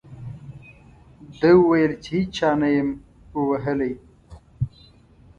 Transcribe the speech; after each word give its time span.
ده 1.39 1.49
وویل 1.59 1.93
چې 2.03 2.11
هېچا 2.19 2.49
نه 2.61 2.69
یم 2.75 2.89
ووهلی. 3.37 3.93